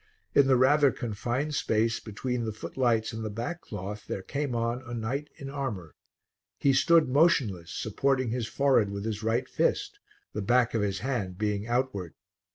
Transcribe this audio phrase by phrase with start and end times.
[0.33, 4.81] In the rather confined space between the footlights and the back cloth there came on
[4.81, 5.93] a knight in armour.
[6.57, 9.99] He stood motionless, supporting his forehead with his right fist,
[10.33, 12.15] the back of his hand being outward.